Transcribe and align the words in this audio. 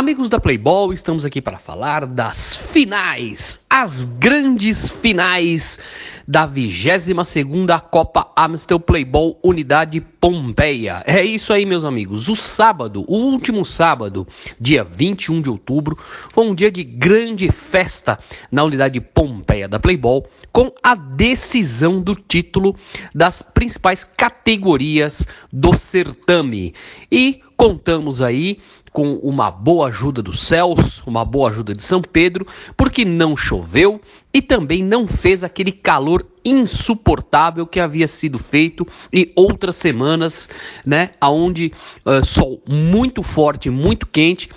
Amigos 0.00 0.30
da 0.30 0.40
Playboy, 0.40 0.94
estamos 0.94 1.26
aqui 1.26 1.42
para 1.42 1.58
falar 1.58 2.06
das 2.06 2.56
finais, 2.56 3.60
as 3.68 4.06
grandes 4.06 4.88
finais 4.88 5.78
da 6.26 6.48
22ª 6.48 7.78
Copa 7.82 8.32
Amstel 8.34 8.80
Playboy 8.80 9.36
Unidade 9.42 10.00
Pompeia. 10.00 11.02
É 11.06 11.22
isso 11.22 11.52
aí, 11.52 11.66
meus 11.66 11.84
amigos. 11.84 12.30
O 12.30 12.34
sábado, 12.34 13.04
o 13.06 13.14
último 13.14 13.62
sábado, 13.62 14.26
dia 14.58 14.82
21 14.82 15.42
de 15.42 15.50
outubro, 15.50 15.98
foi 16.32 16.46
um 16.46 16.54
dia 16.54 16.72
de 16.72 16.82
grande 16.82 17.52
festa 17.52 18.18
na 18.50 18.64
Unidade 18.64 19.02
Pompeia 19.02 19.68
da 19.68 19.78
Playboy, 19.78 20.22
com 20.50 20.72
a 20.82 20.94
decisão 20.94 22.00
do 22.00 22.14
título 22.14 22.74
das 23.14 23.42
principais 23.42 24.02
categorias 24.02 25.26
do 25.52 25.74
certame. 25.74 26.72
E 27.12 27.42
contamos 27.54 28.22
aí 28.22 28.58
com 28.92 29.14
uma 29.16 29.50
boa 29.50 29.88
ajuda 29.88 30.22
dos 30.22 30.40
céus, 30.40 31.02
uma 31.06 31.24
boa 31.24 31.50
ajuda 31.50 31.74
de 31.74 31.82
São 31.82 32.02
Pedro, 32.02 32.46
porque 32.76 33.04
não 33.04 33.36
choveu 33.36 34.00
e 34.32 34.42
também 34.42 34.82
não 34.82 35.06
fez 35.06 35.44
aquele 35.44 35.72
calor 35.72 36.26
insuportável 36.44 37.66
que 37.66 37.78
havia 37.78 38.08
sido 38.08 38.38
feito 38.38 38.86
em 39.12 39.30
outras 39.36 39.76
semanas, 39.76 40.48
né, 40.84 41.10
aonde 41.20 41.72
uh, 42.04 42.24
sol 42.24 42.62
muito 42.68 43.22
forte, 43.22 43.70
muito 43.70 44.06
quente 44.06 44.48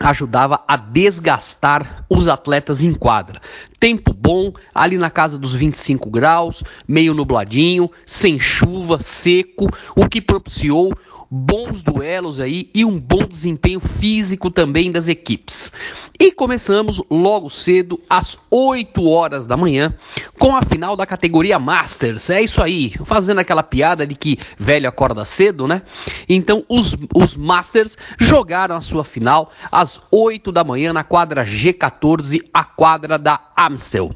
ajudava 0.00 0.64
a 0.66 0.76
desgastar 0.76 2.04
os 2.08 2.26
atletas 2.26 2.82
em 2.82 2.94
quadra. 2.94 3.40
Tempo 3.78 4.14
bom, 4.14 4.52
ali 4.74 4.96
na 4.96 5.10
casa 5.10 5.38
dos 5.38 5.54
25 5.54 6.10
graus, 6.10 6.64
meio 6.88 7.12
nubladinho, 7.12 7.90
sem 8.06 8.38
chuva, 8.38 9.02
seco, 9.02 9.68
o 9.94 10.08
que 10.08 10.20
propiciou 10.20 10.92
bons 11.30 11.80
duelos 11.80 12.40
aí 12.40 12.68
e 12.74 12.84
um 12.84 12.98
bom 12.98 13.24
desempenho 13.24 13.78
físico 13.78 14.50
também 14.50 14.90
das 14.90 15.06
equipes. 15.06 15.70
E 16.18 16.32
começamos 16.32 17.00
logo 17.08 17.48
cedo, 17.48 18.00
às 18.10 18.36
8 18.50 19.08
horas 19.08 19.46
da 19.46 19.56
manhã, 19.56 19.94
com 20.40 20.56
a 20.56 20.62
final 20.62 20.96
da 20.96 21.04
categoria 21.04 21.58
Masters. 21.58 22.30
É 22.30 22.40
isso 22.40 22.62
aí, 22.62 22.94
fazendo 23.04 23.40
aquela 23.40 23.62
piada 23.62 24.06
de 24.06 24.14
que 24.14 24.38
velho 24.58 24.88
acorda 24.88 25.22
cedo, 25.26 25.68
né? 25.68 25.82
Então 26.26 26.64
os, 26.66 26.96
os 27.14 27.36
Masters 27.36 27.98
jogaram 28.18 28.74
a 28.74 28.80
sua 28.80 29.04
final 29.04 29.52
às 29.70 30.00
8 30.10 30.50
da 30.50 30.64
manhã 30.64 30.94
na 30.94 31.04
quadra 31.04 31.44
G14, 31.44 32.40
a 32.54 32.64
quadra 32.64 33.18
da 33.18 33.38
Amstel. 33.54 34.12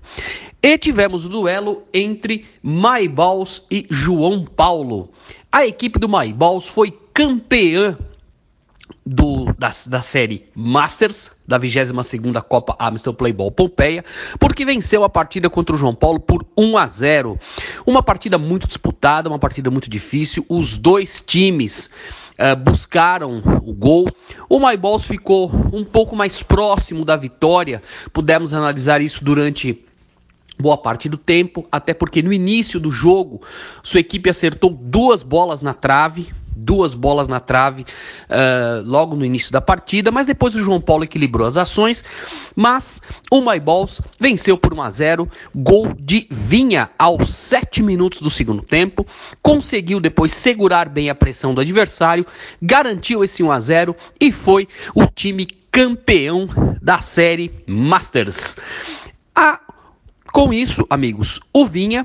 E 0.62 0.78
tivemos 0.78 1.26
o 1.26 1.28
duelo 1.28 1.82
entre 1.92 2.46
Maibaus 2.62 3.62
e 3.70 3.86
João 3.90 4.46
Paulo. 4.46 5.10
A 5.52 5.66
equipe 5.66 5.98
do 5.98 6.08
Maibaus 6.08 6.66
foi 6.66 6.90
campeã 7.12 7.98
do, 9.04 9.52
da, 9.58 9.72
da 9.86 10.00
série 10.00 10.46
Masters, 10.54 11.30
da 11.46 11.58
22ª 11.58 12.42
Copa 12.42 12.76
Amstel 12.78 13.14
Playball 13.14 13.50
Pompeia, 13.50 14.04
porque 14.38 14.64
venceu 14.64 15.04
a 15.04 15.08
partida 15.08 15.50
contra 15.50 15.74
o 15.74 15.78
João 15.78 15.94
Paulo 15.94 16.20
por 16.20 16.44
1 16.56 16.78
a 16.78 16.86
0. 16.86 17.38
Uma 17.86 18.02
partida 18.02 18.38
muito 18.38 18.66
disputada, 18.66 19.28
uma 19.28 19.38
partida 19.38 19.70
muito 19.70 19.90
difícil. 19.90 20.44
Os 20.48 20.76
dois 20.76 21.20
times 21.20 21.90
uh, 22.38 22.56
buscaram 22.56 23.42
o 23.62 23.72
gol. 23.72 24.08
O 24.48 24.58
Maiballs 24.58 25.04
ficou 25.04 25.50
um 25.72 25.84
pouco 25.84 26.16
mais 26.16 26.42
próximo 26.42 27.04
da 27.04 27.16
vitória. 27.16 27.82
Pudemos 28.12 28.54
analisar 28.54 29.00
isso 29.00 29.24
durante 29.24 29.84
boa 30.58 30.78
parte 30.78 31.08
do 31.08 31.16
tempo, 31.16 31.66
até 31.70 31.92
porque 31.92 32.22
no 32.22 32.32
início 32.32 32.78
do 32.78 32.92
jogo 32.92 33.42
sua 33.82 34.00
equipe 34.00 34.30
acertou 34.30 34.70
duas 34.70 35.22
bolas 35.22 35.62
na 35.62 35.74
trave, 35.74 36.32
duas 36.54 36.94
bolas 36.94 37.28
na 37.28 37.40
trave 37.40 37.82
uh, 37.82 38.82
logo 38.84 39.16
no 39.16 39.24
início 39.24 39.52
da 39.52 39.60
partida, 39.60 40.10
mas 40.10 40.26
depois 40.26 40.54
o 40.54 40.62
João 40.62 40.80
Paulo 40.80 41.04
equilibrou 41.04 41.46
as 41.46 41.56
ações, 41.56 42.04
mas 42.54 43.00
o 43.30 43.40
My 43.40 43.58
Balls 43.60 44.00
venceu 44.18 44.56
por 44.56 44.72
1 44.72 44.82
a 44.82 44.90
0, 44.90 45.30
gol 45.54 45.92
de 45.98 46.26
Vinha 46.30 46.90
aos 46.98 47.28
7 47.28 47.82
minutos 47.82 48.20
do 48.20 48.30
segundo 48.30 48.62
tempo, 48.62 49.06
conseguiu 49.42 50.00
depois 50.00 50.32
segurar 50.32 50.88
bem 50.88 51.10
a 51.10 51.14
pressão 51.14 51.54
do 51.54 51.60
adversário, 51.60 52.26
garantiu 52.60 53.24
esse 53.24 53.42
1 53.42 53.50
a 53.50 53.60
0 53.60 53.96
e 54.20 54.32
foi 54.32 54.68
o 54.94 55.06
time 55.06 55.46
campeão 55.70 56.48
da 56.80 57.00
série 57.00 57.50
Masters. 57.66 58.56
A 59.34 59.60
com 60.34 60.52
isso, 60.52 60.84
amigos, 60.90 61.38
o 61.52 61.64
Vinha, 61.64 62.04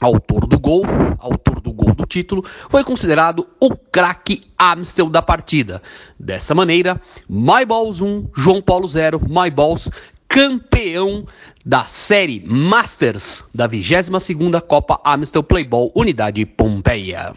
autor 0.00 0.46
do 0.46 0.58
gol, 0.58 0.82
autor 1.18 1.60
do 1.60 1.72
gol 1.72 1.94
do 1.94 2.04
título, 2.04 2.44
foi 2.68 2.84
considerado 2.84 3.46
o 3.60 3.74
craque 3.74 4.42
Amstel 4.58 5.08
da 5.08 5.22
partida. 5.22 5.82
Dessa 6.18 6.54
maneira, 6.54 7.00
My 7.28 7.64
Balls 7.66 8.00
1, 8.00 8.30
João 8.36 8.60
Paulo 8.60 8.86
0, 8.86 9.20
My 9.28 9.50
Balls 9.50 9.90
campeão 10.28 11.24
da 11.64 11.84
série 11.84 12.42
Masters 12.44 13.44
da 13.54 13.68
22ª 13.68 14.60
Copa 14.60 15.00
Amstel 15.04 15.42
Playball 15.42 15.92
Unidade 15.94 16.44
Pompeia. 16.44 17.34